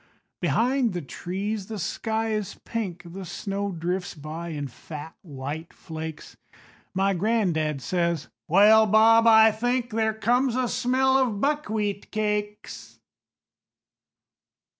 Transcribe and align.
Behind 0.39 0.93
the 0.93 1.01
trees 1.03 1.67
the 1.67 1.77
sky 1.77 2.31
is 2.31 2.55
pink, 2.65 3.03
The 3.05 3.23
snow 3.23 3.71
drifts 3.71 4.15
by 4.15 4.47
in 4.47 4.67
fat 4.67 5.13
white 5.21 5.73
flakes, 5.73 6.37
My 6.95 7.13
gran'dad 7.13 7.81
says: 7.83 8.27
"Well, 8.47 8.87
Bob, 8.87 9.27
I 9.27 9.51
think 9.51 9.91
There 9.91 10.15
comes 10.15 10.55
a 10.55 10.67
smell 10.67 11.19
of 11.19 11.39
buckwheat 11.39 12.11
cakes." 12.11 12.99